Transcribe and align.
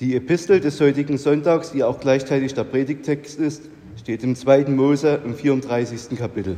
Die 0.00 0.14
Epistel 0.14 0.60
des 0.60 0.80
heutigen 0.80 1.18
Sonntags, 1.18 1.72
die 1.72 1.82
auch 1.82 1.98
gleichzeitig 1.98 2.54
der 2.54 2.62
Predigtext 2.62 3.40
ist, 3.40 3.62
steht 4.00 4.22
im 4.22 4.36
2. 4.36 4.66
Mose 4.66 5.18
im 5.24 5.34
34. 5.34 6.16
Kapitel. 6.16 6.56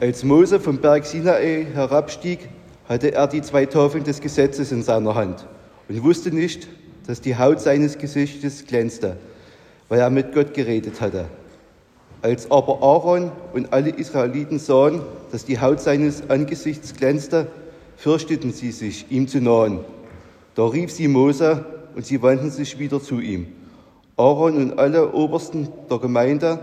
Als 0.00 0.24
Mose 0.24 0.58
vom 0.58 0.78
Berg 0.78 1.04
Sinai 1.04 1.66
herabstieg, 1.74 2.48
hatte 2.88 3.12
er 3.12 3.26
die 3.26 3.42
zwei 3.42 3.66
Tafeln 3.66 4.04
des 4.04 4.22
Gesetzes 4.22 4.72
in 4.72 4.82
seiner 4.82 5.14
Hand 5.14 5.46
und 5.90 6.02
wusste 6.02 6.30
nicht, 6.30 6.66
dass 7.06 7.20
die 7.20 7.36
Haut 7.36 7.60
seines 7.60 7.98
Gesichtes 7.98 8.64
glänzte, 8.64 9.18
weil 9.90 10.00
er 10.00 10.08
mit 10.08 10.32
Gott 10.32 10.54
geredet 10.54 11.02
hatte. 11.02 11.26
Als 12.22 12.50
aber 12.50 12.82
Aaron 12.82 13.30
und 13.52 13.70
alle 13.70 13.90
Israeliten 13.90 14.58
sahen, 14.58 15.02
dass 15.30 15.44
die 15.44 15.60
Haut 15.60 15.82
seines 15.82 16.30
Angesichts 16.30 16.94
glänzte, 16.94 17.48
fürchteten 17.98 18.50
sie 18.50 18.72
sich, 18.72 19.04
ihm 19.10 19.28
zu 19.28 19.42
nahen. 19.42 19.80
Da 20.54 20.66
rief 20.66 20.92
sie 20.92 21.08
Mose 21.08 21.64
und 21.94 22.06
sie 22.06 22.22
wandten 22.22 22.50
sich 22.50 22.78
wieder 22.78 23.02
zu 23.02 23.20
ihm. 23.20 23.48
Aaron 24.16 24.56
und 24.56 24.78
alle 24.78 25.12
Obersten 25.12 25.68
der 25.90 25.98
Gemeinde 25.98 26.60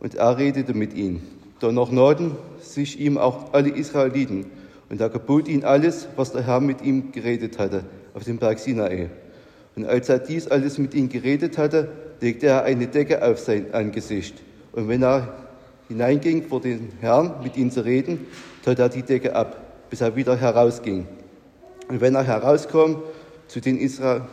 und 0.00 0.16
er 0.16 0.36
redete 0.38 0.74
mit 0.74 0.94
ihnen. 0.94 1.22
Danach 1.60 1.90
nahten 1.90 2.36
sich 2.60 2.98
ihm 2.98 3.18
auch 3.18 3.52
alle 3.52 3.70
Israeliten 3.70 4.46
und 4.88 5.00
er 5.00 5.08
gebot 5.08 5.46
ihnen 5.46 5.64
alles, 5.64 6.08
was 6.16 6.32
der 6.32 6.42
Herr 6.42 6.60
mit 6.60 6.82
ihm 6.82 7.12
geredet 7.12 7.58
hatte, 7.58 7.84
auf 8.14 8.24
dem 8.24 8.38
Berg 8.38 8.58
Sinai. 8.58 9.10
Und 9.76 9.84
als 9.84 10.08
er 10.08 10.18
dies 10.18 10.48
alles 10.48 10.78
mit 10.78 10.94
ihnen 10.94 11.08
geredet 11.08 11.58
hatte, 11.58 11.92
legte 12.20 12.46
er 12.46 12.64
eine 12.64 12.88
Decke 12.88 13.24
auf 13.24 13.38
sein 13.38 13.72
Angesicht. 13.72 14.42
Und 14.72 14.88
wenn 14.88 15.02
er 15.02 15.32
hineinging 15.88 16.44
vor 16.48 16.60
den 16.60 16.88
Herrn, 17.00 17.34
mit 17.42 17.56
ihnen 17.56 17.70
zu 17.70 17.84
reden, 17.84 18.26
tat 18.64 18.78
er 18.78 18.88
die 18.88 19.02
Decke 19.02 19.36
ab, 19.36 19.56
bis 19.90 20.00
er 20.00 20.16
wieder 20.16 20.36
herausging. 20.36 21.06
Und 21.88 22.00
wenn 22.00 22.14
er 22.14 22.24
herauskam, 22.24 22.96
zu 23.50 23.60
den, 23.60 23.78
Isra 23.78 24.28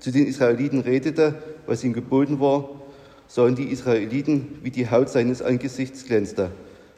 zu 0.00 0.10
den 0.10 0.26
Israeliten 0.26 0.80
redete, 0.80 1.34
was 1.66 1.84
ihm 1.84 1.92
geboten 1.92 2.40
war, 2.40 2.68
sahen 3.28 3.54
die 3.54 3.70
Israeliten, 3.70 4.58
wie 4.62 4.70
die 4.70 4.90
Haut 4.90 5.08
seines 5.08 5.42
Angesichts 5.42 6.04
glänzte. 6.04 6.50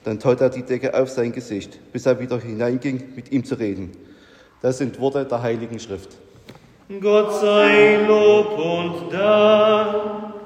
Dann 0.05 0.19
tat 0.19 0.41
er 0.41 0.49
die 0.49 0.63
Decke 0.63 0.99
auf 0.99 1.11
sein 1.11 1.33
Gesicht, 1.33 1.79
bis 1.93 2.07
er 2.07 2.19
wieder 2.19 2.41
hineinging, 2.41 3.03
mit 3.15 3.31
ihm 3.31 3.45
zu 3.45 3.57
reden. 3.57 3.93
Das 4.63 4.79
sind 4.79 4.99
Worte 5.01 5.27
der 5.27 5.43
Heiligen 5.43 5.79
Schrift. 5.79 6.17
Gott 7.01 7.35
sei 7.41 8.07
Lob 8.07 8.59
und 8.59 9.13
Dank. 9.13 10.38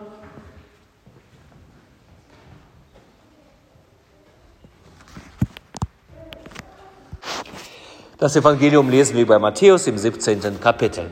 Das 8.22 8.36
Evangelium 8.36 8.88
lesen 8.88 9.16
wir 9.16 9.26
bei 9.26 9.36
Matthäus 9.36 9.88
im 9.88 9.98
17. 9.98 10.60
Kapitel. 10.60 11.10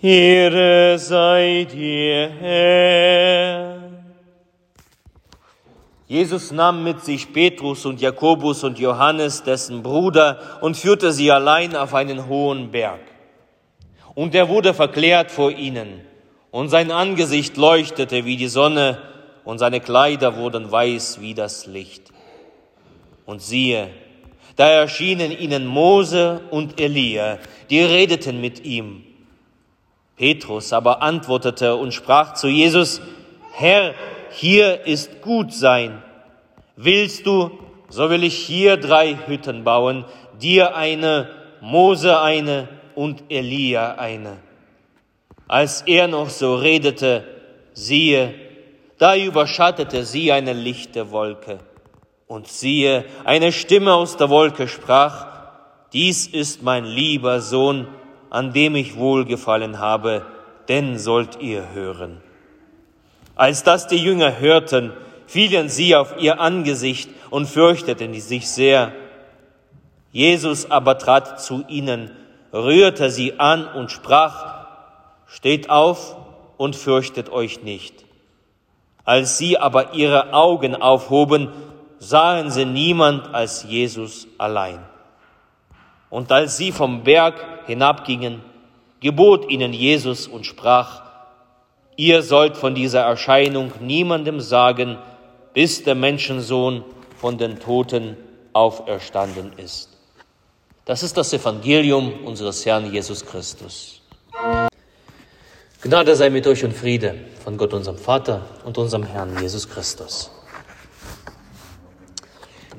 Ehre 0.00 0.98
sei 0.98 1.66
dir, 1.70 2.30
Herr. 2.40 3.76
Jesus 6.06 6.50
nahm 6.50 6.82
mit 6.82 7.04
sich 7.04 7.30
Petrus 7.30 7.84
und 7.84 8.00
Jakobus 8.00 8.64
und 8.64 8.78
Johannes, 8.78 9.42
dessen 9.42 9.82
Bruder, 9.82 10.40
und 10.62 10.78
führte 10.78 11.12
sie 11.12 11.30
allein 11.30 11.76
auf 11.76 11.92
einen 11.92 12.26
hohen 12.26 12.70
Berg. 12.70 13.00
Und 14.14 14.34
er 14.34 14.48
wurde 14.48 14.72
verklärt 14.72 15.30
vor 15.30 15.50
ihnen, 15.50 16.00
und 16.52 16.70
sein 16.70 16.90
Angesicht 16.90 17.58
leuchtete 17.58 18.24
wie 18.24 18.38
die 18.38 18.48
Sonne, 18.48 18.96
und 19.44 19.58
seine 19.58 19.80
Kleider 19.80 20.38
wurden 20.38 20.72
weiß 20.72 21.20
wie 21.20 21.34
das 21.34 21.66
Licht. 21.66 22.12
Und 23.26 23.42
siehe, 23.42 23.90
da 24.56 24.68
erschienen 24.68 25.32
ihnen 25.32 25.66
Mose 25.66 26.40
und 26.50 26.80
Elia, 26.80 27.38
die 27.70 27.82
redeten 27.82 28.40
mit 28.40 28.64
ihm. 28.64 29.04
Petrus 30.16 30.72
aber 30.72 31.02
antwortete 31.02 31.76
und 31.76 31.92
sprach 31.92 32.34
zu 32.34 32.48
Jesus, 32.48 33.02
Herr, 33.52 33.94
hier 34.30 34.86
ist 34.86 35.20
gut 35.20 35.52
sein. 35.52 36.02
Willst 36.76 37.26
du, 37.26 37.50
so 37.88 38.10
will 38.10 38.24
ich 38.24 38.36
hier 38.36 38.78
drei 38.78 39.16
Hütten 39.26 39.62
bauen, 39.62 40.04
dir 40.40 40.74
eine, 40.74 41.30
Mose 41.60 42.20
eine 42.20 42.68
und 42.94 43.24
Elia 43.28 43.94
eine. 43.96 44.38
Als 45.48 45.82
er 45.82 46.08
noch 46.08 46.30
so 46.30 46.56
redete, 46.56 47.24
siehe, 47.72 48.34
da 48.98 49.16
überschattete 49.16 50.04
sie 50.04 50.32
eine 50.32 50.54
lichte 50.54 51.10
Wolke. 51.10 51.60
Und 52.26 52.48
siehe, 52.48 53.04
eine 53.24 53.52
Stimme 53.52 53.94
aus 53.94 54.16
der 54.16 54.30
Wolke 54.30 54.66
sprach, 54.66 55.26
dies 55.92 56.26
ist 56.26 56.62
mein 56.62 56.84
lieber 56.84 57.40
Sohn, 57.40 57.86
an 58.30 58.52
dem 58.52 58.74
ich 58.74 58.96
wohlgefallen 58.96 59.78
habe, 59.78 60.26
den 60.68 60.98
sollt 60.98 61.40
ihr 61.40 61.72
hören. 61.72 62.20
Als 63.36 63.62
das 63.62 63.86
die 63.86 63.96
Jünger 63.96 64.40
hörten, 64.40 64.92
fielen 65.26 65.68
sie 65.68 65.94
auf 65.94 66.14
ihr 66.18 66.40
Angesicht 66.40 67.10
und 67.30 67.46
fürchteten 67.46 68.14
sich 68.14 68.48
sehr. 68.48 68.92
Jesus 70.10 70.70
aber 70.70 70.98
trat 70.98 71.40
zu 71.40 71.64
ihnen, 71.68 72.10
rührte 72.52 73.10
sie 73.10 73.38
an 73.38 73.66
und 73.66 73.90
sprach, 73.90 74.54
Steht 75.28 75.70
auf 75.70 76.16
und 76.56 76.76
fürchtet 76.76 77.30
euch 77.30 77.62
nicht. 77.62 78.04
Als 79.04 79.38
sie 79.38 79.58
aber 79.58 79.94
ihre 79.94 80.32
Augen 80.32 80.74
aufhoben, 80.74 81.50
sahen 82.08 82.50
sie 82.50 82.64
niemand 82.64 83.34
als 83.34 83.64
Jesus 83.64 84.28
allein. 84.38 84.78
Und 86.08 86.30
als 86.30 86.56
sie 86.56 86.70
vom 86.70 87.02
Berg 87.02 87.34
hinabgingen, 87.66 88.42
gebot 89.00 89.50
ihnen 89.50 89.72
Jesus 89.72 90.28
und 90.28 90.46
sprach, 90.46 91.02
ihr 91.96 92.22
sollt 92.22 92.56
von 92.56 92.74
dieser 92.76 93.00
Erscheinung 93.00 93.72
niemandem 93.80 94.40
sagen, 94.40 94.98
bis 95.52 95.82
der 95.82 95.96
Menschensohn 95.96 96.84
von 97.18 97.38
den 97.38 97.58
Toten 97.58 98.16
auferstanden 98.52 99.52
ist. 99.56 99.90
Das 100.84 101.02
ist 101.02 101.16
das 101.16 101.32
Evangelium 101.32 102.24
unseres 102.24 102.64
Herrn 102.64 102.92
Jesus 102.92 103.26
Christus. 103.26 104.00
Gnade 105.82 106.14
sei 106.14 106.30
mit 106.30 106.46
euch 106.46 106.64
und 106.64 106.72
Friede 106.72 107.16
von 107.42 107.56
Gott 107.56 107.74
unserem 107.74 107.98
Vater 107.98 108.42
und 108.64 108.78
unserem 108.78 109.02
Herrn 109.02 109.36
Jesus 109.40 109.68
Christus. 109.68 110.30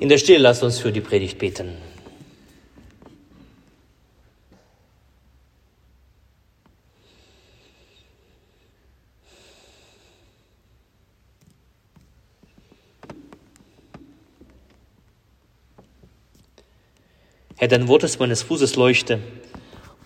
In 0.00 0.08
der 0.08 0.18
Stille 0.18 0.38
lasst 0.38 0.62
uns 0.62 0.78
für 0.78 0.92
die 0.92 1.00
Predigt 1.00 1.38
beten. 1.38 1.76
Herr, 17.56 17.66
dein 17.66 17.88
Wort 17.88 18.04
ist 18.04 18.20
meines 18.20 18.42
Fußes 18.42 18.76
Leuchte 18.76 19.18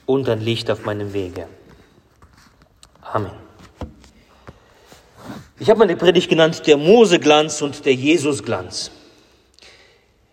und 0.07 0.27
ein 0.31 0.41
Licht 0.41 0.71
auf 0.71 0.87
meinem 0.87 1.13
Wege. 1.13 1.49
Amen. 3.03 3.33
Ich 5.59 5.69
habe 5.69 5.81
meine 5.81 5.97
Predigt 5.97 6.31
genannt, 6.31 6.67
der 6.67 6.79
Moseglanz 6.79 7.61
und 7.61 7.85
der 7.85 7.95
Jesusglanz. 7.95 8.91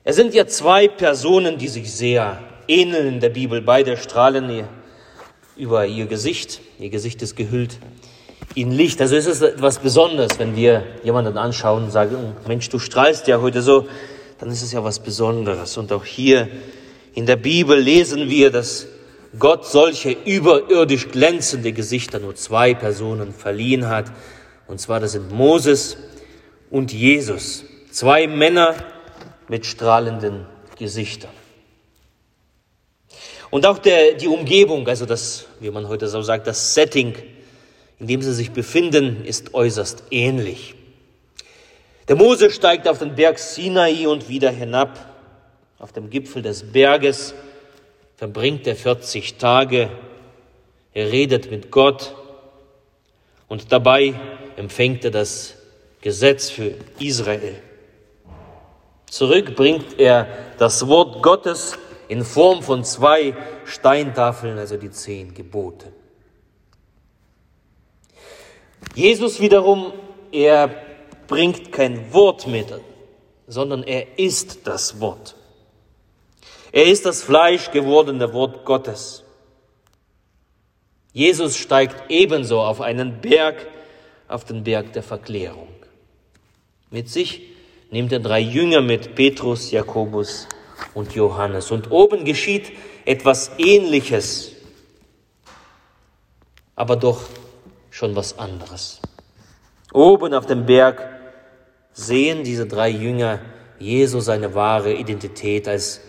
Es 0.09 0.15
sind 0.15 0.33
ja 0.33 0.47
zwei 0.47 0.87
Personen, 0.87 1.59
die 1.59 1.67
sich 1.67 1.93
sehr 1.93 2.39
ähneln 2.67 3.07
in 3.07 3.19
der 3.19 3.29
Bibel. 3.29 3.61
Beide 3.61 3.95
strahlen 3.95 4.63
über 5.55 5.85
ihr 5.85 6.07
Gesicht. 6.07 6.61
Ihr 6.79 6.89
Gesicht 6.89 7.21
ist 7.21 7.35
gehüllt 7.35 7.77
in 8.55 8.71
Licht. 8.71 8.99
Also 9.01 9.15
es 9.15 9.27
ist 9.27 9.43
etwas 9.43 9.77
Besonderes, 9.77 10.39
wenn 10.39 10.55
wir 10.55 10.83
jemanden 11.03 11.37
anschauen 11.37 11.83
und 11.83 11.91
sagen, 11.91 12.15
oh, 12.15 12.47
Mensch, 12.47 12.69
du 12.69 12.79
strahlst 12.79 13.27
ja 13.27 13.39
heute 13.39 13.61
so, 13.61 13.87
dann 14.39 14.49
ist 14.49 14.63
es 14.63 14.71
ja 14.71 14.83
was 14.83 14.99
Besonderes. 14.99 15.77
Und 15.77 15.91
auch 15.91 16.05
hier 16.05 16.47
in 17.13 17.27
der 17.27 17.35
Bibel 17.35 17.77
lesen 17.77 18.31
wir, 18.31 18.49
dass 18.49 18.87
Gott 19.37 19.67
solche 19.67 20.17
überirdisch 20.25 21.09
glänzende 21.09 21.71
Gesichter 21.71 22.17
nur 22.17 22.33
zwei 22.33 22.73
Personen 22.73 23.31
verliehen 23.31 23.87
hat. 23.87 24.11
Und 24.65 24.81
zwar, 24.81 24.99
das 24.99 25.11
sind 25.11 25.31
Moses 25.31 25.97
und 26.71 26.91
Jesus. 26.91 27.63
Zwei 27.91 28.25
Männer 28.25 28.73
mit 29.49 29.65
strahlenden 29.65 30.45
Gesichtern. 30.77 31.31
Und 33.49 33.65
auch 33.65 33.79
der, 33.79 34.13
die 34.13 34.27
Umgebung, 34.27 34.87
also 34.87 35.05
das, 35.05 35.47
wie 35.59 35.71
man 35.71 35.87
heute 35.87 36.07
so 36.07 36.21
sagt, 36.21 36.47
das 36.47 36.75
Setting, 36.75 37.15
in 37.99 38.07
dem 38.07 38.21
sie 38.21 38.33
sich 38.33 38.51
befinden, 38.51 39.25
ist 39.25 39.53
äußerst 39.53 40.03
ähnlich. 40.11 40.75
Der 42.07 42.15
Mose 42.15 42.51
steigt 42.51 42.87
auf 42.87 42.99
den 42.99 43.15
Berg 43.15 43.39
Sinai 43.39 44.07
und 44.07 44.29
wieder 44.29 44.51
hinab. 44.51 44.97
Auf 45.79 45.91
dem 45.93 46.09
Gipfel 46.09 46.41
des 46.41 46.71
Berges 46.71 47.33
verbringt 48.17 48.67
er 48.67 48.75
40 48.75 49.37
Tage. 49.37 49.89
Er 50.93 51.11
redet 51.11 51.49
mit 51.49 51.71
Gott 51.71 52.15
und 53.47 53.71
dabei 53.71 54.13
empfängt 54.57 55.05
er 55.05 55.11
das 55.11 55.55
Gesetz 56.01 56.49
für 56.49 56.73
Israel. 56.99 57.55
Zurück 59.09 59.55
bringt 59.55 59.99
er 59.99 60.27
das 60.57 60.87
Wort 60.87 61.23
Gottes 61.23 61.77
in 62.07 62.23
Form 62.23 62.61
von 62.61 62.83
zwei 62.83 63.35
Steintafeln, 63.65 64.57
also 64.57 64.77
die 64.77 64.91
zehn 64.91 65.33
Gebote. 65.33 65.91
Jesus 68.95 69.39
wiederum, 69.39 69.93
er 70.31 70.69
bringt 71.27 71.71
kein 71.71 72.13
Wort 72.13 72.47
mit, 72.47 72.67
sondern 73.47 73.83
er 73.83 74.19
ist 74.19 74.67
das 74.67 74.99
Wort. 74.99 75.35
Er 76.71 76.85
ist 76.85 77.05
das 77.05 77.23
Fleisch 77.23 77.71
gewordene 77.71 78.31
Wort 78.33 78.65
Gottes. 78.65 79.23
Jesus 81.13 81.57
steigt 81.57 82.11
ebenso 82.11 82.61
auf 82.61 82.81
einen 82.81 83.21
Berg, 83.21 83.67
auf 84.27 84.45
den 84.45 84.63
Berg 84.63 84.93
der 84.93 85.01
Verklärung. 85.01 85.69
Mit 86.91 87.09
sich 87.09 87.41
nimmt 87.91 88.11
er 88.11 88.19
drei 88.19 88.39
Jünger 88.39 88.81
mit, 88.81 89.15
Petrus, 89.15 89.71
Jakobus 89.71 90.47
und 90.93 91.13
Johannes. 91.13 91.71
Und 91.71 91.91
oben 91.91 92.25
geschieht 92.25 92.71
etwas 93.05 93.51
Ähnliches, 93.57 94.53
aber 96.75 96.95
doch 96.95 97.21
schon 97.89 98.15
was 98.15 98.37
anderes. 98.37 99.01
Oben 99.91 100.33
auf 100.33 100.45
dem 100.45 100.65
Berg 100.65 101.01
sehen 101.93 102.43
diese 102.43 102.67
drei 102.67 102.89
Jünger 102.89 103.39
Jesu 103.79 104.19
seine 104.19 104.53
wahre 104.53 104.93
Identität, 104.93 105.67
als 105.67 106.01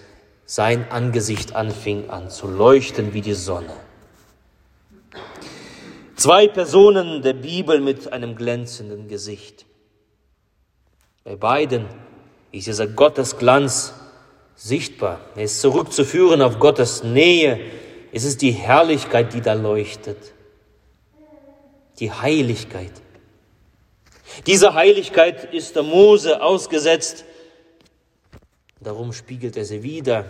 sein 0.44 0.90
Angesicht 0.90 1.54
anfing 1.54 2.10
an 2.10 2.28
zu 2.28 2.48
leuchten 2.48 3.14
wie 3.14 3.20
die 3.20 3.34
Sonne. 3.34 3.72
Zwei 6.16 6.48
Personen 6.48 7.22
der 7.22 7.32
Bibel 7.32 7.80
mit 7.80 8.12
einem 8.12 8.34
glänzenden 8.36 9.08
Gesicht. 9.08 9.64
Bei 11.30 11.36
beiden 11.36 11.86
ist 12.50 12.66
dieser 12.66 12.88
Gottesglanz 12.88 13.94
sichtbar. 14.56 15.20
Er 15.36 15.44
ist 15.44 15.60
zurückzuführen 15.60 16.42
auf 16.42 16.58
Gottes 16.58 17.04
Nähe. 17.04 17.60
Es 18.10 18.24
ist 18.24 18.42
die 18.42 18.50
Herrlichkeit, 18.50 19.32
die 19.32 19.40
da 19.40 19.52
leuchtet. 19.52 20.16
Die 22.00 22.10
Heiligkeit. 22.10 22.90
Diese 24.48 24.74
Heiligkeit 24.74 25.54
ist 25.54 25.76
der 25.76 25.84
Mose 25.84 26.42
ausgesetzt. 26.42 27.24
Darum 28.80 29.12
spiegelt 29.12 29.56
er 29.56 29.64
sie 29.64 29.84
wieder. 29.84 30.24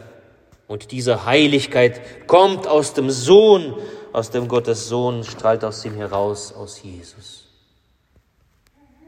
Und 0.69 0.93
diese 0.93 1.25
Heiligkeit 1.25 2.29
kommt 2.29 2.67
aus 2.67 2.93
dem 2.93 3.09
Sohn, 3.09 3.75
aus 4.13 4.29
dem 4.29 4.49
Gottes 4.49 4.91
Sohn, 4.91 5.25
strahlt 5.25 5.65
aus 5.65 5.83
ihm 5.83 5.95
heraus, 5.95 6.53
aus 6.53 6.83
Jesus. 6.83 7.47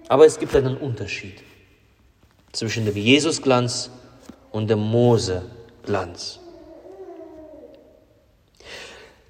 Aber 0.09 0.25
es 0.25 0.39
gibt 0.39 0.57
einen 0.57 0.79
Unterschied 0.79 1.35
zwischen 2.53 2.85
dem 2.85 2.97
Jesusglanz 2.97 3.91
und 4.51 4.69
dem 4.69 4.79
Mose-Glanz. 4.79 6.39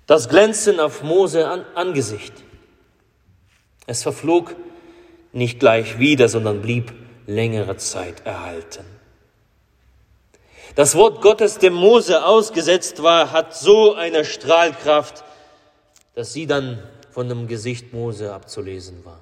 Das 0.06 0.28
Glänzen 0.28 0.80
auf 0.80 1.02
Mose 1.02 1.48
an 1.48 1.64
Angesicht. 1.74 2.34
Es 3.86 4.02
verflog 4.02 4.56
nicht 5.32 5.60
gleich 5.60 5.98
wieder, 5.98 6.28
sondern 6.28 6.60
blieb 6.60 6.92
längere 7.26 7.76
Zeit 7.76 8.26
erhalten. 8.26 8.84
Das 10.74 10.94
Wort 10.96 11.20
Gottes, 11.20 11.58
dem 11.58 11.74
Mose 11.74 12.24
ausgesetzt 12.24 13.02
war, 13.02 13.30
hat 13.30 13.54
so 13.54 13.94
eine 13.94 14.24
Strahlkraft, 14.24 15.22
dass 16.14 16.32
sie 16.32 16.46
dann 16.46 16.82
von 17.10 17.28
dem 17.28 17.46
Gesicht 17.46 17.92
Mose 17.92 18.32
abzulesen 18.32 19.04
war. 19.04 19.20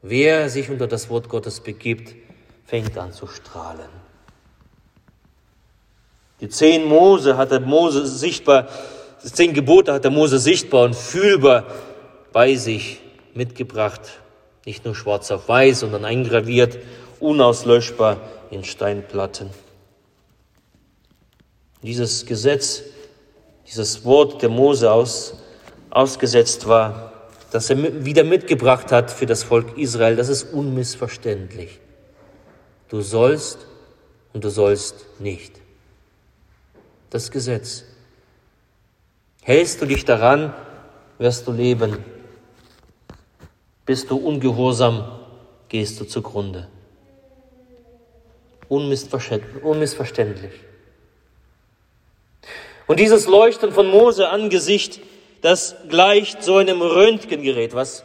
Wer 0.00 0.48
sich 0.48 0.70
unter 0.70 0.86
das 0.86 1.10
Wort 1.10 1.28
Gottes 1.28 1.60
begibt, 1.60 2.14
fängt 2.68 2.98
an 2.98 3.12
zu 3.14 3.26
strahlen. 3.26 3.88
Die 6.40 6.50
zehn 6.50 6.84
Mose 6.84 7.38
hatte 7.38 7.60
Mose 7.60 8.06
sichtbar, 8.06 8.68
die 9.24 9.32
zehn 9.32 9.54
Gebote 9.54 9.94
hat 9.94 10.04
der 10.04 10.10
Mose 10.10 10.38
sichtbar 10.38 10.84
und 10.84 10.94
fühlbar 10.94 11.64
bei 12.30 12.54
sich 12.56 13.00
mitgebracht. 13.32 14.02
Nicht 14.66 14.84
nur 14.84 14.94
schwarz 14.94 15.30
auf 15.30 15.48
weiß, 15.48 15.80
sondern 15.80 16.04
eingraviert, 16.04 16.78
unauslöschbar 17.20 18.18
in 18.50 18.62
Steinplatten. 18.64 19.48
Dieses 21.82 22.26
Gesetz, 22.26 22.82
dieses 23.66 24.04
Wort 24.04 24.42
der 24.42 24.50
Mose 24.50 24.92
aus, 24.92 25.38
ausgesetzt 25.88 26.68
war, 26.68 27.12
das 27.50 27.70
er 27.70 28.04
wieder 28.04 28.24
mitgebracht 28.24 28.92
hat 28.92 29.10
für 29.10 29.24
das 29.24 29.42
Volk 29.42 29.78
Israel, 29.78 30.16
das 30.16 30.28
ist 30.28 30.52
unmissverständlich. 30.52 31.80
Du 32.88 33.02
sollst 33.02 33.66
und 34.32 34.44
du 34.44 34.50
sollst 34.50 35.20
nicht. 35.20 35.60
Das 37.10 37.30
Gesetz. 37.30 37.84
Hältst 39.42 39.80
du 39.80 39.86
dich 39.86 40.04
daran, 40.04 40.54
wirst 41.18 41.46
du 41.46 41.52
leben. 41.52 42.04
Bist 43.86 44.10
du 44.10 44.16
ungehorsam, 44.16 45.20
gehst 45.68 46.00
du 46.00 46.04
zugrunde. 46.04 46.68
Unmissverständlich. 48.68 50.52
Und 52.86 53.00
dieses 53.00 53.26
Leuchten 53.26 53.72
von 53.72 53.86
Mose 53.86 54.28
Angesicht, 54.28 55.00
das 55.40 55.76
gleicht 55.88 56.42
so 56.42 56.56
einem 56.56 56.82
Röntgengerät, 56.82 57.74
was 57.74 58.04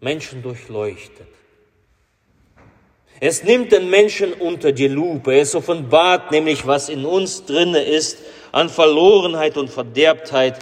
Menschen 0.00 0.42
durchleuchtet. 0.42 1.28
Es 3.20 3.44
nimmt 3.44 3.70
den 3.70 3.90
Menschen 3.90 4.32
unter 4.32 4.72
die 4.72 4.88
Lupe. 4.88 5.38
Es 5.38 5.54
offenbart 5.54 6.30
nämlich, 6.30 6.66
was 6.66 6.88
in 6.88 7.04
uns 7.04 7.44
drinne 7.44 7.82
ist 7.82 8.18
an 8.50 8.70
Verlorenheit 8.70 9.58
und 9.58 9.68
Verderbtheit. 9.68 10.58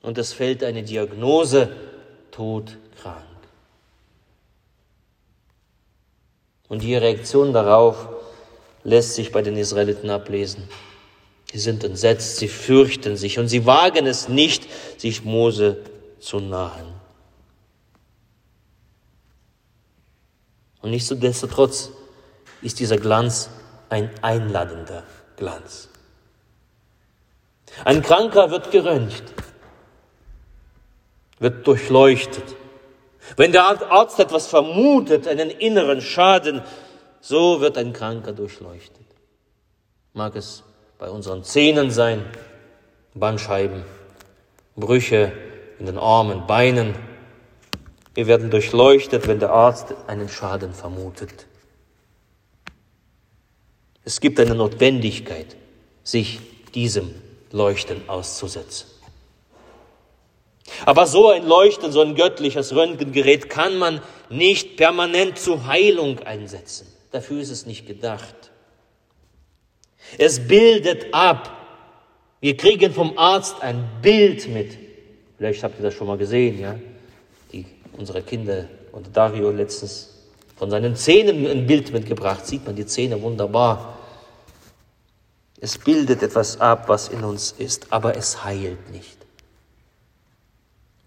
Und 0.00 0.16
es 0.16 0.32
fällt 0.32 0.64
eine 0.64 0.82
Diagnose, 0.82 1.68
todkrank. 2.30 3.22
Und 6.68 6.82
die 6.82 6.96
Reaktion 6.96 7.52
darauf 7.52 8.08
lässt 8.82 9.14
sich 9.14 9.30
bei 9.30 9.42
den 9.42 9.58
Israeliten 9.58 10.08
ablesen. 10.08 10.66
Sie 11.52 11.58
sind 11.58 11.84
entsetzt, 11.84 12.38
sie 12.38 12.48
fürchten 12.48 13.18
sich 13.18 13.38
und 13.38 13.48
sie 13.48 13.66
wagen 13.66 14.06
es 14.06 14.30
nicht, 14.30 14.66
sich 14.98 15.22
Mose 15.22 15.82
zu 16.18 16.40
nahen. 16.40 17.01
Und 20.82 20.90
nichtsdestotrotz 20.90 21.90
ist 22.60 22.80
dieser 22.80 22.98
Glanz 22.98 23.48
ein 23.88 24.10
einladender 24.20 25.04
Glanz. 25.36 25.88
Ein 27.84 28.02
Kranker 28.02 28.50
wird 28.50 28.70
geröntgt, 28.70 29.24
wird 31.38 31.66
durchleuchtet. 31.66 32.56
Wenn 33.36 33.52
der 33.52 33.64
Arzt 33.64 34.18
etwas 34.18 34.46
vermutet, 34.46 35.26
einen 35.26 35.50
inneren 35.50 36.00
Schaden, 36.00 36.62
so 37.20 37.60
wird 37.60 37.78
ein 37.78 37.92
Kranker 37.92 38.32
durchleuchtet. 38.32 39.06
Mag 40.12 40.36
es 40.36 40.64
bei 40.98 41.08
unseren 41.08 41.44
Zähnen 41.44 41.90
sein, 41.90 42.24
Bandscheiben, 43.14 43.84
Brüche 44.76 45.32
in 45.78 45.86
den 45.86 45.98
Armen, 45.98 46.46
Beinen, 46.46 46.94
wir 48.14 48.26
werden 48.26 48.50
durchleuchtet, 48.50 49.26
wenn 49.26 49.38
der 49.38 49.50
Arzt 49.50 49.94
einen 50.06 50.28
Schaden 50.28 50.74
vermutet. 50.74 51.46
Es 54.04 54.20
gibt 54.20 54.38
eine 54.40 54.54
Notwendigkeit, 54.54 55.56
sich 56.02 56.40
diesem 56.74 57.14
Leuchten 57.52 58.08
auszusetzen. 58.08 58.88
Aber 60.84 61.06
so 61.06 61.28
ein 61.28 61.46
Leuchten, 61.46 61.92
so 61.92 62.00
ein 62.00 62.14
göttliches 62.14 62.74
Röntgengerät 62.74 63.48
kann 63.48 63.78
man 63.78 64.00
nicht 64.30 64.76
permanent 64.76 65.38
zur 65.38 65.66
Heilung 65.66 66.20
einsetzen. 66.20 66.86
Dafür 67.10 67.40
ist 67.40 67.50
es 67.50 67.66
nicht 67.66 67.86
gedacht. 67.86 68.34
Es 70.18 70.46
bildet 70.46 71.12
ab. 71.12 71.58
Wir 72.40 72.56
kriegen 72.56 72.92
vom 72.92 73.16
Arzt 73.18 73.62
ein 73.62 73.88
Bild 74.02 74.48
mit. 74.48 74.76
Vielleicht 75.36 75.62
habt 75.62 75.78
ihr 75.78 75.84
das 75.84 75.94
schon 75.94 76.06
mal 76.06 76.18
gesehen, 76.18 76.58
ja? 76.60 76.78
Unsere 78.02 78.22
Kinder 78.22 78.64
und 78.90 79.16
Dario 79.16 79.52
letztens 79.52 80.08
von 80.56 80.68
seinen 80.70 80.96
Zähnen 80.96 81.46
ein 81.46 81.68
Bild 81.68 81.92
mitgebracht. 81.92 82.44
Sieht 82.44 82.66
man 82.66 82.74
die 82.74 82.84
Zähne 82.84 83.22
wunderbar. 83.22 83.96
Es 85.60 85.78
bildet 85.78 86.20
etwas 86.20 86.60
ab, 86.60 86.88
was 86.88 87.06
in 87.06 87.22
uns 87.22 87.54
ist, 87.56 87.86
aber 87.92 88.16
es 88.16 88.44
heilt 88.44 88.90
nicht. 88.90 89.18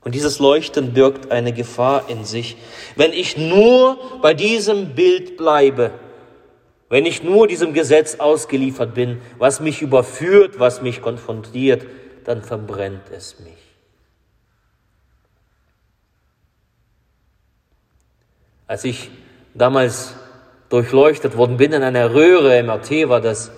Und 0.05 0.15
dieses 0.15 0.39
Leuchten 0.39 0.93
birgt 0.93 1.31
eine 1.31 1.51
Gefahr 1.51 2.05
in 2.07 2.23
sich. 2.23 2.55
Wenn 2.95 3.11
ich 3.11 3.35
nur 3.35 3.97
bei 4.21 4.33
diesem 4.33 4.95
Bild 4.95 5.35
bleibe, 5.35 5.91
wenn 6.87 7.05
ich 7.05 7.23
nur 7.23 7.45
diesem 7.47 7.73
Gesetz 7.73 8.15
ausgeliefert 8.15 8.93
bin, 8.93 9.19
was 9.37 9.59
mich 9.59 9.81
überführt, 9.81 10.59
was 10.59 10.81
mich 10.81 11.01
konfrontiert, 11.01 11.85
dann 12.23 12.41
verbrennt 12.41 13.09
es 13.11 13.37
mich. 13.41 13.64
Als 18.67 18.83
ich 18.83 19.09
damals 19.53 20.15
durchleuchtet 20.69 21.37
worden 21.37 21.57
bin 21.57 21.73
in 21.73 21.83
einer 21.83 22.13
Röhre, 22.13 22.61
MRT 22.63 23.09
war 23.09 23.21
das, 23.21 23.51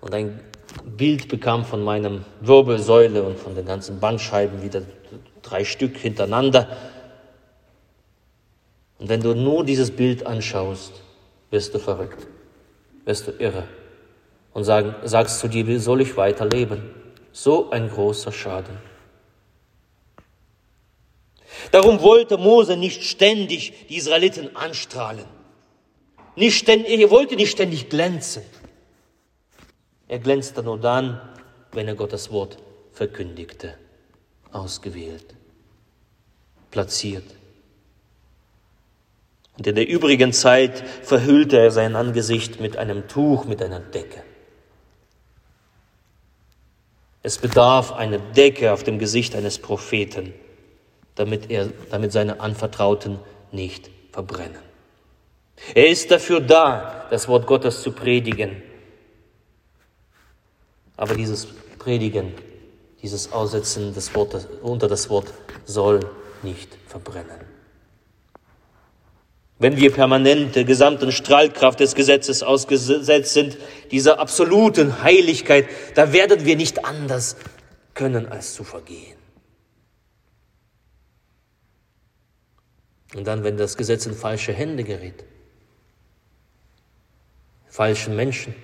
und 0.00 0.14
ein 0.14 0.40
Bild 0.84 1.28
bekam 1.28 1.64
von 1.64 1.82
meinem 1.82 2.24
Wirbelsäule 2.40 3.22
und 3.22 3.38
von 3.38 3.54
den 3.54 3.66
ganzen 3.66 4.00
Bandscheiben, 4.00 4.62
wieder 4.62 4.82
drei 5.42 5.64
Stück 5.64 5.96
hintereinander. 5.96 6.68
Und 8.98 9.08
wenn 9.08 9.22
du 9.22 9.34
nur 9.34 9.64
dieses 9.64 9.90
Bild 9.90 10.26
anschaust, 10.26 10.92
wirst 11.50 11.74
du 11.74 11.78
verrückt, 11.78 12.26
wirst 13.04 13.26
du 13.26 13.32
irre 13.32 13.64
und 14.52 14.64
sagen, 14.64 14.94
sagst 15.04 15.40
zu 15.40 15.48
dir, 15.48 15.66
wie 15.66 15.78
soll 15.78 16.02
ich 16.02 16.16
weiterleben? 16.16 16.82
So 17.32 17.70
ein 17.70 17.88
großer 17.88 18.32
Schaden. 18.32 18.89
Darum 21.70 22.00
wollte 22.00 22.38
Mose 22.38 22.76
nicht 22.76 23.04
ständig 23.04 23.86
die 23.88 23.96
Israeliten 23.96 24.56
anstrahlen. 24.56 25.26
Nicht 26.36 26.58
ständig, 26.58 26.98
er 26.98 27.10
wollte 27.10 27.36
nicht 27.36 27.50
ständig 27.50 27.88
glänzen. 27.88 28.42
Er 30.08 30.18
glänzte 30.18 30.62
nur 30.62 30.78
dann, 30.78 31.20
wenn 31.72 31.86
er 31.86 31.94
Gottes 31.94 32.32
Wort 32.32 32.58
verkündigte, 32.92 33.74
ausgewählt, 34.52 35.34
platziert. 36.70 37.24
Und 39.56 39.66
in 39.66 39.74
der 39.74 39.88
übrigen 39.88 40.32
Zeit 40.32 40.82
verhüllte 41.02 41.58
er 41.58 41.70
sein 41.70 41.94
Angesicht 41.94 42.60
mit 42.60 42.76
einem 42.76 43.08
Tuch, 43.08 43.44
mit 43.44 43.62
einer 43.62 43.80
Decke. 43.80 44.22
Es 47.22 47.36
bedarf 47.36 47.92
einer 47.92 48.18
Decke 48.18 48.72
auf 48.72 48.82
dem 48.82 48.98
Gesicht 48.98 49.34
eines 49.34 49.58
Propheten, 49.58 50.32
damit, 51.20 51.50
er, 51.50 51.68
damit 51.90 52.12
seine 52.12 52.40
Anvertrauten 52.40 53.18
nicht 53.52 53.90
verbrennen. 54.10 54.62
Er 55.74 55.88
ist 55.88 56.10
dafür 56.10 56.40
da, 56.40 57.06
das 57.10 57.28
Wort 57.28 57.46
Gottes 57.46 57.82
zu 57.82 57.92
predigen. 57.92 58.62
Aber 60.96 61.14
dieses 61.14 61.46
Predigen, 61.78 62.32
dieses 63.02 63.32
Aussetzen 63.32 63.92
des 63.92 64.14
Wortes, 64.14 64.48
unter 64.62 64.88
das 64.88 65.10
Wort 65.10 65.32
soll 65.66 66.00
nicht 66.42 66.70
verbrennen. 66.86 67.40
Wenn 69.58 69.76
wir 69.76 69.92
permanent 69.92 70.56
der 70.56 70.64
gesamten 70.64 71.12
Strahlkraft 71.12 71.80
des 71.80 71.94
Gesetzes 71.94 72.42
ausgesetzt 72.42 73.34
sind, 73.34 73.58
dieser 73.90 74.18
absoluten 74.18 75.02
Heiligkeit, 75.02 75.68
da 75.94 76.14
werden 76.14 76.46
wir 76.46 76.56
nicht 76.56 76.86
anders 76.86 77.36
können, 77.92 78.26
als 78.26 78.54
zu 78.54 78.64
vergehen. 78.64 79.19
Und 83.14 83.26
dann, 83.26 83.42
wenn 83.42 83.56
das 83.56 83.76
Gesetz 83.76 84.06
in 84.06 84.14
falsche 84.14 84.52
Hände 84.52 84.84
gerät, 84.84 85.24
falschen 87.68 88.16
Menschen, 88.16 88.54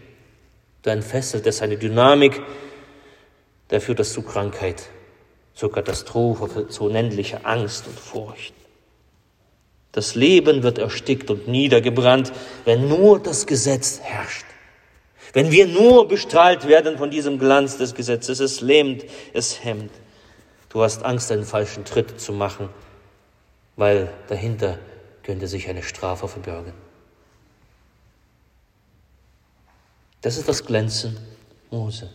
dann 0.83 1.03
fesselt 1.03 1.47
es 1.47 1.63
eine 1.63 1.77
Dynamik, 1.77 2.41
da 3.69 3.81
führt 3.81 3.99
das 3.99 4.13
zu 4.13 4.23
Krankheit, 4.23 4.89
zu 5.55 5.69
Katastrophe, 5.69 6.69
zu 6.69 6.85
unendlicher 6.85 7.41
Angst 7.45 7.87
und 7.89 7.99
Furcht. 7.99 8.55
Das 9.91 10.15
Leben 10.15 10.63
wird 10.63 10.79
erstickt 10.79 11.31
und 11.31 11.49
niedergebrannt, 11.49 12.31
wenn 12.65 12.89
nur 12.89 13.19
das 13.19 13.47
Gesetz 13.47 14.01
herrscht. 14.01 14.45
Wenn 15.33 15.51
wir 15.51 15.67
nur 15.67 16.07
bestrahlt 16.07 16.69
werden 16.69 16.99
von 16.99 17.11
diesem 17.11 17.39
Glanz 17.39 17.79
des 17.79 17.95
Gesetzes, 17.95 18.41
es 18.41 18.61
lähmt, 18.61 19.05
es 19.33 19.65
hemmt. 19.65 19.91
Du 20.69 20.83
hast 20.83 21.05
Angst, 21.05 21.33
einen 21.33 21.45
falschen 21.45 21.85
Tritt 21.85 22.21
zu 22.21 22.33
machen, 22.33 22.69
weil 23.77 24.13
dahinter 24.29 24.79
könnte 25.23 25.47
sich 25.47 25.69
eine 25.69 25.83
Strafe 25.83 26.29
verbergen. 26.29 26.73
Das 30.23 30.37
ist 30.37 30.49
das 30.49 30.65
Glänzen 30.65 31.17
Mose. 31.71 32.11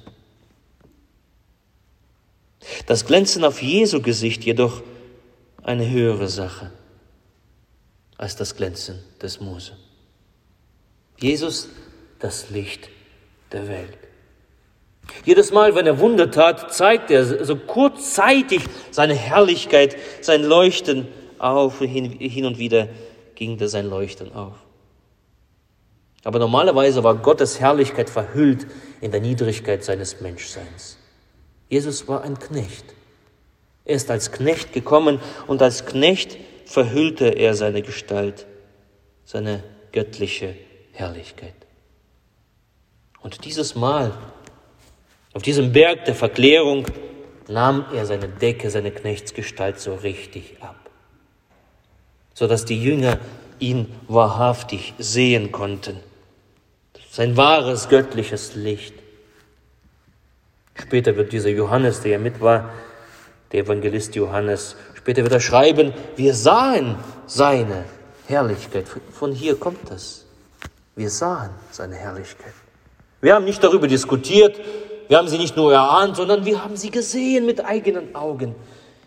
Das 2.85 3.05
Glänzen 3.05 3.43
auf 3.43 3.61
Jesu 3.61 4.01
Gesicht 4.01 4.43
jedoch 4.43 4.83
eine 5.63 5.89
höhere 5.89 6.27
Sache 6.27 6.71
als 8.17 8.35
das 8.35 8.55
Glänzen 8.55 8.99
des 9.21 9.39
Mose. 9.39 9.73
Jesus, 11.17 11.69
das 12.19 12.49
Licht 12.49 12.89
der 13.51 13.67
Welt. 13.67 13.97
Jedes 15.25 15.51
Mal, 15.51 15.75
wenn 15.75 15.87
er 15.87 15.99
Wunder 15.99 16.31
tat, 16.31 16.73
zeigt 16.73 17.11
er 17.11 17.43
so 17.43 17.55
kurzzeitig 17.55 18.61
seine 18.91 19.15
Herrlichkeit, 19.15 19.97
sein 20.21 20.43
Leuchten 20.43 21.07
auf, 21.41 21.79
hin 21.79 22.45
und 22.45 22.57
wieder 22.57 22.89
ging 23.35 23.57
da 23.57 23.67
sein 23.67 23.89
Leuchten 23.89 24.33
auf. 24.33 24.55
Aber 26.23 26.39
normalerweise 26.39 27.03
war 27.03 27.15
Gottes 27.15 27.59
Herrlichkeit 27.59 28.09
verhüllt 28.09 28.67
in 29.01 29.11
der 29.11 29.21
Niedrigkeit 29.21 29.83
seines 29.83 30.21
Menschseins. 30.21 30.97
Jesus 31.69 32.07
war 32.07 32.23
ein 32.23 32.37
Knecht. 32.37 32.85
Er 33.85 33.95
ist 33.95 34.11
als 34.11 34.31
Knecht 34.31 34.73
gekommen 34.73 35.19
und 35.47 35.61
als 35.61 35.85
Knecht 35.85 36.37
verhüllte 36.65 37.25
er 37.29 37.55
seine 37.55 37.81
Gestalt, 37.81 38.45
seine 39.25 39.63
göttliche 39.91 40.55
Herrlichkeit. 40.91 41.55
Und 43.21 43.45
dieses 43.45 43.75
Mal, 43.75 44.13
auf 45.33 45.41
diesem 45.41 45.71
Berg 45.71 46.05
der 46.05 46.15
Verklärung, 46.15 46.85
nahm 47.47 47.85
er 47.93 48.05
seine 48.05 48.27
Decke, 48.27 48.69
seine 48.69 48.91
Knechtsgestalt 48.91 49.79
so 49.79 49.95
richtig 49.95 50.57
ab, 50.61 50.80
sodass 52.41 52.65
die 52.65 52.81
Jünger 52.81 53.19
ihn 53.59 53.85
wahrhaftig 54.07 54.95
sehen 54.97 55.51
konnten. 55.51 55.97
Sein 57.11 57.37
wahres 57.37 57.87
göttliches 57.87 58.55
Licht. 58.55 58.95
Später 60.73 61.15
wird 61.17 61.33
dieser 61.33 61.51
Johannes, 61.51 62.01
der 62.01 62.13
ja 62.13 62.17
mit 62.17 62.41
war, 62.41 62.71
der 63.51 63.65
Evangelist 63.65 64.15
Johannes, 64.15 64.75
Später 64.95 65.21
wird 65.21 65.33
er 65.33 65.39
schreiben, 65.39 65.93
wir 66.15 66.33
sahen 66.33 66.95
seine 67.27 67.85
Herrlichkeit. 68.27 68.85
Von 69.11 69.33
hier 69.33 69.55
kommt 69.55 69.91
das. 69.91 70.25
Wir 70.95 71.11
sahen 71.11 71.51
seine 71.69 71.95
Herrlichkeit. 71.95 72.53
Wir 73.21 73.35
haben 73.35 73.45
nicht 73.45 73.63
darüber 73.63 73.87
diskutiert, 73.87 74.59
wir 75.07 75.17
haben 75.19 75.27
sie 75.27 75.37
nicht 75.37 75.55
nur 75.57 75.71
erahnt, 75.73 76.15
sondern 76.15 76.43
wir 76.45 76.63
haben 76.63 76.75
sie 76.75 76.89
gesehen 76.89 77.45
mit 77.45 77.63
eigenen 77.63 78.15
Augen. 78.15 78.55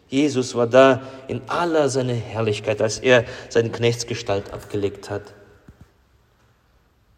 Jesus 0.08 0.54
war 0.54 0.66
da 0.66 1.02
in 1.28 1.42
aller 1.48 1.88
seiner 1.88 2.14
Herrlichkeit, 2.14 2.80
als 2.80 2.98
er 2.98 3.24
seine 3.48 3.70
Knechtsgestalt 3.70 4.52
abgelegt 4.52 5.10
hat. 5.10 5.34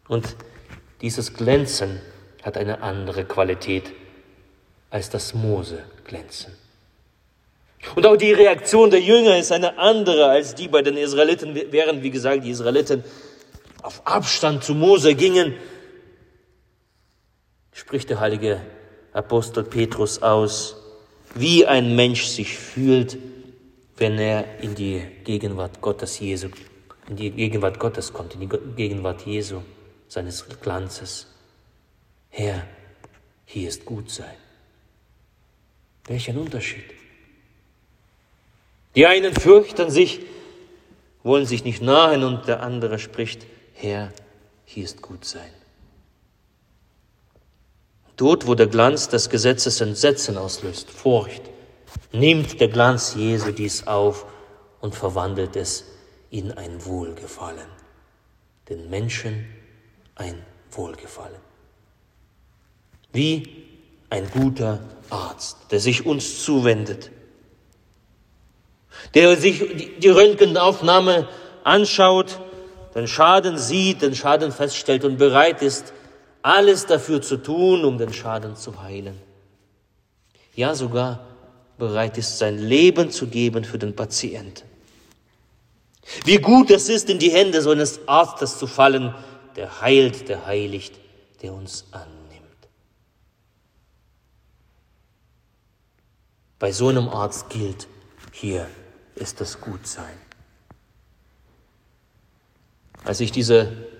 Und 0.07 0.35
dieses 1.01 1.33
Glänzen 1.33 2.01
hat 2.43 2.57
eine 2.57 2.81
andere 2.81 3.25
Qualität 3.25 3.91
als 4.89 5.09
das 5.09 5.33
Mose-Glänzen. 5.33 6.53
Und 7.95 8.05
auch 8.05 8.17
die 8.17 8.33
Reaktion 8.33 8.89
der 8.89 9.01
Jünger 9.01 9.37
ist 9.37 9.51
eine 9.51 9.77
andere 9.77 10.25
als 10.25 10.55
die 10.55 10.67
bei 10.67 10.81
den 10.81 10.97
Israeliten, 10.97 11.55
während, 11.71 12.03
wie 12.03 12.09
gesagt, 12.09 12.43
die 12.43 12.49
Israeliten 12.49 13.03
auf 13.83 14.01
Abstand 14.05 14.63
zu 14.63 14.73
Mose 14.73 15.13
gingen, 15.15 15.55
spricht 17.71 18.09
der 18.09 18.19
heilige 18.19 18.61
Apostel 19.13 19.63
Petrus 19.63 20.21
aus, 20.21 20.76
wie 21.39 21.65
ein 21.65 21.95
Mensch 21.95 22.25
sich 22.25 22.57
fühlt, 22.57 23.17
wenn 23.97 24.17
er 24.19 24.59
in 24.61 24.75
die 24.75 25.01
Gegenwart 25.23 25.81
Gottes 25.81 26.19
Jesu, 26.19 26.49
in 27.09 27.15
die 27.15 27.31
Gegenwart 27.31 27.79
Gottes 27.79 28.13
kommt, 28.13 28.35
in 28.35 28.41
die 28.41 28.49
Gegenwart 28.75 29.25
Jesu, 29.25 29.61
seines 30.07 30.45
Glanzes. 30.61 31.27
Herr, 32.29 32.65
hier 33.45 33.69
ist 33.69 33.85
gut 33.85 34.09
sein. 34.11 34.35
Welch 36.05 36.29
ein 36.29 36.37
Unterschied. 36.37 36.85
Die 38.95 39.05
einen 39.05 39.33
fürchten 39.33 39.89
sich, 39.89 40.21
wollen 41.23 41.45
sich 41.45 41.63
nicht 41.63 41.81
nahen 41.81 42.23
und 42.23 42.47
der 42.47 42.61
andere 42.61 42.99
spricht, 42.99 43.45
Herr, 43.73 44.11
hier 44.65 44.85
ist 44.85 45.01
gut 45.01 45.25
sein. 45.25 45.51
Dort, 48.17 48.47
wo 48.47 48.55
der 48.55 48.67
Glanz 48.67 49.09
des 49.09 49.29
Gesetzes 49.29 49.79
Entsetzen 49.79 50.37
auslöst, 50.37 50.89
Furcht, 50.91 51.43
nimmt 52.11 52.59
der 52.59 52.67
Glanz 52.67 53.15
Jesu 53.15 53.51
dies 53.51 53.87
auf 53.87 54.25
und 54.81 54.95
verwandelt 54.95 55.55
es 55.55 55.85
in 56.29 56.51
ein 56.51 56.83
Wohlgefallen. 56.85 57.69
Den 58.69 58.89
Menschen 58.89 59.45
ein 60.15 60.43
Wohlgefallen. 60.71 61.39
Wie 63.13 63.65
ein 64.09 64.29
guter 64.31 64.81
Arzt, 65.09 65.57
der 65.71 65.79
sich 65.79 66.05
uns 66.05 66.43
zuwendet 66.43 67.11
der 69.13 69.35
sich 69.37 69.97
die 69.99 70.09
Röntgenaufnahme 70.09 71.27
anschaut, 71.63 72.39
den 72.95 73.07
Schaden 73.07 73.57
sieht, 73.57 74.01
den 74.01 74.15
Schaden 74.15 74.51
feststellt 74.51 75.03
und 75.03 75.17
bereit 75.17 75.61
ist, 75.61 75.93
alles 76.47 76.85
dafür 76.85 77.21
zu 77.21 77.35
tun, 77.35 77.83
um 77.83 77.97
den 77.97 78.13
Schaden 78.13 78.55
zu 78.55 78.81
heilen. 78.81 79.19
Ja, 80.55 80.75
sogar 80.75 81.27
bereit 81.77 82.17
ist, 82.17 82.37
sein 82.37 82.57
Leben 82.57 83.11
zu 83.11 83.27
geben 83.27 83.65
für 83.65 83.77
den 83.77 83.93
Patienten. 83.93 84.63
Wie 86.23 86.37
gut 86.37 86.71
es 86.71 86.87
ist, 86.87 87.09
in 87.09 87.19
die 87.19 87.31
Hände 87.31 87.61
so 87.61 87.71
eines 87.71 88.07
Arztes 88.07 88.57
zu 88.57 88.65
fallen, 88.65 89.13
der 89.57 89.81
heilt, 89.81 90.29
der 90.29 90.45
heiligt, 90.45 90.95
der 91.41 91.53
uns 91.53 91.85
annimmt. 91.91 92.15
Bei 96.59 96.71
so 96.71 96.87
einem 96.87 97.09
Arzt 97.09 97.49
gilt, 97.49 97.87
hier 98.31 98.69
ist 99.15 99.41
das 99.41 99.59
Gutsein. 99.59 100.17
Als 103.03 103.19
ich 103.19 103.33
diese 103.33 103.96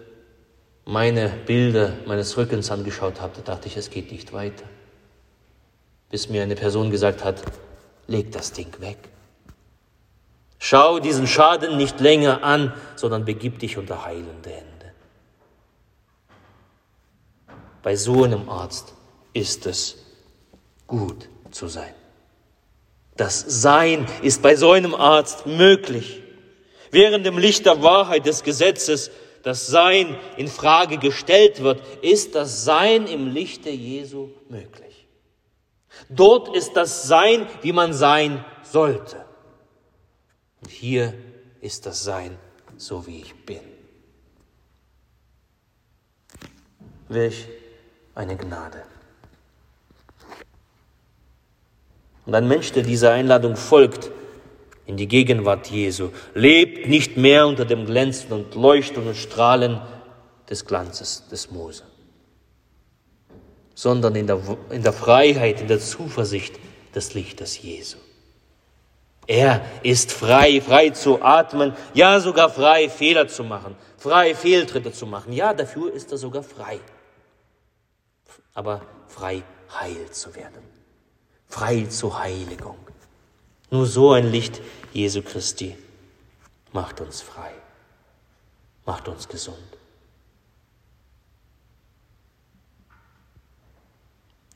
meine 0.87 1.27
Bilder 1.45 1.93
meines 2.05 2.37
Rückens 2.37 2.71
angeschaut 2.71 3.19
habe, 3.19 3.41
dachte 3.41 3.67
ich, 3.67 3.75
es 3.75 3.89
geht 3.89 4.09
nicht 4.09 4.31
weiter. 4.31 4.63
Bis 6.09 6.29
mir 6.29 6.41
eine 6.41 6.55
Person 6.55 6.89
gesagt 6.91 7.25
hat, 7.25 7.43
leg 8.07 8.31
das 8.31 8.53
Ding 8.53 8.73
weg. 8.79 8.97
Schau 10.59 10.99
diesen 10.99 11.27
Schaden 11.27 11.75
nicht 11.75 11.99
länger 11.99 12.41
an, 12.41 12.73
sondern 12.95 13.25
begib 13.25 13.59
dich 13.59 13.77
unter 13.77 14.05
heilende 14.05 14.49
Hände. 14.49 14.93
Bei 17.83 17.97
so 17.97 18.23
einem 18.23 18.49
Arzt 18.49 18.93
ist 19.33 19.65
es 19.65 19.97
gut 20.87 21.27
zu 21.51 21.67
sein. 21.67 21.93
Das 23.17 23.43
Sein 23.45 24.07
ist 24.21 24.41
bei 24.41 24.55
so 24.55 24.71
einem 24.71 24.95
Arzt 24.95 25.45
möglich. 25.45 26.23
Während 26.91 27.27
im 27.27 27.37
Licht 27.37 27.65
der 27.65 27.83
Wahrheit 27.83 28.25
des 28.25 28.43
Gesetzes 28.43 29.11
das 29.43 29.67
Sein 29.67 30.17
in 30.35 30.47
Frage 30.47 30.97
gestellt 30.97 31.61
wird, 31.61 31.81
ist 32.03 32.35
das 32.35 32.63
Sein 32.63 33.07
im 33.07 33.27
Lichte 33.27 33.69
Jesu 33.69 34.29
möglich. 34.49 35.07
Dort 36.09 36.55
ist 36.55 36.73
das 36.73 37.07
Sein, 37.07 37.47
wie 37.61 37.71
man 37.71 37.93
sein 37.93 38.43
sollte. 38.63 39.25
Und 40.61 40.71
hier 40.71 41.13
ist 41.61 41.85
das 41.85 42.03
Sein, 42.03 42.37
so 42.77 43.05
wie 43.07 43.21
ich 43.21 43.35
bin. 43.45 43.59
Welch 47.09 47.47
eine 48.15 48.35
Gnade. 48.35 48.83
Und 52.25 52.35
ein 52.35 52.47
Mensch, 52.47 52.73
der 52.73 52.83
dieser 52.83 53.13
Einladung 53.13 53.55
folgt, 53.55 54.11
in 54.87 54.97
die 54.97 55.07
Gegenwart 55.07 55.67
Jesu, 55.67 56.09
lebt 56.33 56.87
nicht 56.87 57.17
mehr 57.17 57.45
unter 57.45 57.65
dem 57.65 57.85
Glänzen 57.85 58.31
und 58.31 58.55
Leuchten 58.55 59.05
und 59.05 59.15
Strahlen 59.15 59.81
des 60.49 60.65
Glanzes 60.65 61.27
des 61.29 61.51
Mose, 61.51 61.83
sondern 63.75 64.15
in 64.15 64.27
der, 64.27 64.39
in 64.71 64.81
der 64.81 64.93
Freiheit, 64.93 65.61
in 65.61 65.67
der 65.67 65.79
Zuversicht 65.79 66.55
des 66.95 67.13
Lichtes 67.13 67.61
Jesu. 67.61 67.97
Er 69.27 69.61
ist 69.83 70.13
frei, 70.13 70.61
frei 70.61 70.91
zu 70.91 71.21
atmen, 71.21 71.73
ja 71.93 72.21
sogar 72.21 72.49
frei, 72.49 72.87
Fehler 72.87 73.27
zu 73.27 73.43
machen, 73.43 73.75
frei, 73.97 74.33
Fehltritte 74.33 74.93
zu 74.93 75.05
machen. 75.05 75.33
Ja, 75.33 75.53
dafür 75.53 75.93
ist 75.93 76.13
er 76.13 76.17
sogar 76.17 76.43
frei. 76.43 76.79
Aber 78.53 78.81
frei, 79.09 79.43
heil 79.77 80.09
zu 80.11 80.33
werden. 80.33 80.63
Frei 81.49 81.85
zur 81.89 82.17
Heiligung. 82.17 82.77
Nur 83.69 83.85
so 83.85 84.11
ein 84.11 84.31
Licht 84.31 84.61
Jesu 84.93 85.21
Christi 85.21 85.77
macht 86.71 87.01
uns 87.01 87.21
frei, 87.21 87.51
macht 88.85 89.07
uns 89.07 89.27
gesund. 89.27 89.57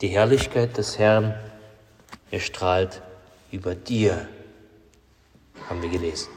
Die 0.00 0.08
Herrlichkeit 0.08 0.76
des 0.76 0.98
Herrn 0.98 1.34
erstrahlt 2.30 3.02
über 3.52 3.74
dir 3.74 4.28
haben 5.68 5.82
wir 5.82 5.90
gelesen. 5.90 6.32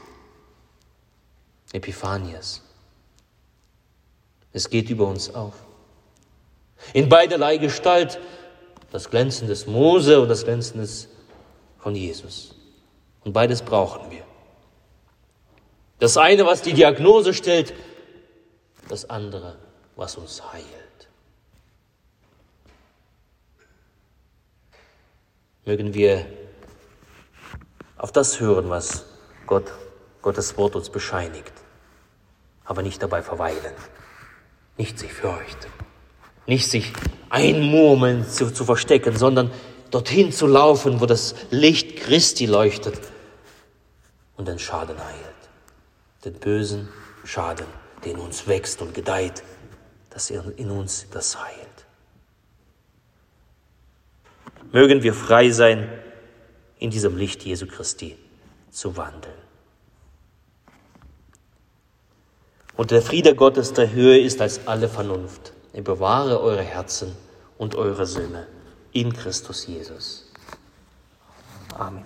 Epiphanias. 1.72 2.62
Es 4.52 4.70
geht 4.70 4.88
über 4.88 5.06
uns 5.06 5.34
auf. 5.34 5.54
In 6.92 7.08
beiderlei 7.08 7.56
Gestalt 7.56 8.20
das 8.92 9.10
Glänzen 9.10 9.48
des 9.48 9.66
Mose 9.66 10.20
und 10.20 10.28
das 10.28 10.44
Glänzen 10.44 10.80
des 10.80 11.08
von 11.78 11.94
Jesus. 11.94 12.55
Und 13.26 13.32
beides 13.32 13.60
brauchen 13.60 14.08
wir. 14.08 14.22
Das 15.98 16.16
eine, 16.16 16.46
was 16.46 16.62
die 16.62 16.74
Diagnose 16.74 17.34
stellt, 17.34 17.74
das 18.88 19.10
andere, 19.10 19.56
was 19.96 20.16
uns 20.16 20.52
heilt. 20.52 20.64
Mögen 25.64 25.92
wir 25.92 26.24
auf 27.98 28.12
das 28.12 28.38
hören, 28.38 28.70
was 28.70 29.06
Gott, 29.46 29.72
Gottes 30.22 30.56
Wort 30.56 30.76
uns 30.76 30.88
bescheinigt, 30.88 31.52
aber 32.64 32.82
nicht 32.82 33.02
dabei 33.02 33.22
verweilen, 33.22 33.74
nicht 34.76 35.00
sich 35.00 35.12
fürchten, 35.12 35.72
nicht 36.46 36.70
sich 36.70 36.92
einmurmeln 37.28 38.24
zu, 38.28 38.52
zu 38.52 38.64
verstecken, 38.64 39.16
sondern 39.16 39.50
dorthin 39.90 40.30
zu 40.30 40.46
laufen, 40.46 41.00
wo 41.00 41.06
das 41.06 41.34
Licht 41.50 41.96
Christi 41.96 42.46
leuchtet 42.46 43.00
und 44.36 44.48
den 44.48 44.58
Schaden 44.58 44.98
heilt, 44.98 45.50
den 46.24 46.34
bösen 46.34 46.88
Schaden, 47.24 47.66
der 48.04 48.12
in 48.12 48.18
uns 48.18 48.46
wächst 48.46 48.82
und 48.82 48.94
gedeiht, 48.94 49.42
dass 50.10 50.30
er 50.30 50.44
in 50.58 50.70
uns 50.70 51.06
das 51.10 51.42
heilt. 51.42 51.86
Mögen 54.72 55.02
wir 55.02 55.14
frei 55.14 55.50
sein, 55.50 55.88
in 56.78 56.90
diesem 56.90 57.16
Licht 57.16 57.44
Jesu 57.44 57.66
Christi 57.66 58.16
zu 58.70 58.96
wandeln. 58.96 59.34
Und 62.76 62.90
der 62.90 63.00
Friede 63.00 63.34
Gottes 63.34 63.72
der 63.72 63.92
Höhe 63.92 64.18
ist 64.20 64.40
als 64.42 64.66
alle 64.66 64.88
Vernunft. 64.88 65.52
Er 65.72 65.82
bewahre 65.82 66.40
eure 66.40 66.62
Herzen 66.62 67.16
und 67.56 67.74
eure 67.74 68.06
Sinne 68.06 68.46
in 68.92 69.12
Christus 69.12 69.66
Jesus. 69.66 70.30
Amen. 71.74 72.04